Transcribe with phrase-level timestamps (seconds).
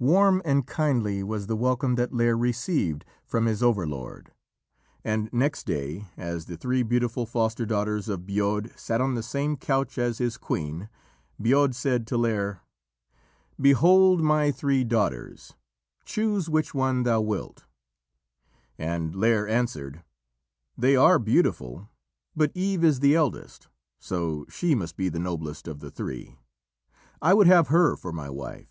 [0.00, 4.32] Warm and kindly was the welcome that Lîr received from his overlord,
[5.02, 9.56] and next day, as the three beautiful foster daughters of Bodb sat on the same
[9.56, 10.90] couch as his queen,
[11.40, 12.60] Bodb said to Lîr:
[13.58, 15.54] "Behold my three daughters.
[16.04, 17.64] Choose which one thou wilt."
[18.78, 20.02] And Lîr answered,
[20.76, 21.88] "They are all beautiful,
[22.36, 23.68] but Eve is the eldest,
[24.00, 26.36] so she must be the noblest of the three.
[27.22, 28.68] I would have her for my wife."